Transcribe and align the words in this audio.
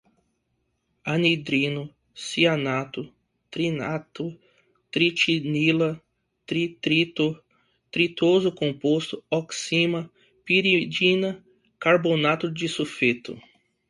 anidrido, 1.15 1.81
cianatos, 2.27 3.05
nitrato, 3.63 4.25
nitrila, 4.97 5.89
nitrito, 6.49 7.27
nitroso 7.99 8.51
compostos, 8.63 9.23
oxima, 9.41 10.01
piridina, 10.43 11.31
carbamato, 11.87 12.45
disulfeto 12.63 13.31